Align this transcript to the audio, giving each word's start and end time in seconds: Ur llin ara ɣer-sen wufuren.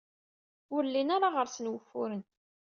Ur 0.75 0.81
llin 0.87 1.09
ara 1.15 1.29
ɣer-sen 1.35 1.71
wufuren. 1.71 2.23